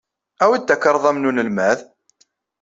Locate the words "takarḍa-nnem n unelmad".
0.67-1.79